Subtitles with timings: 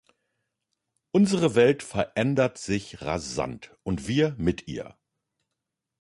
[1.11, 4.97] Unsere Welt verändert sich rasant und wir mit ihr.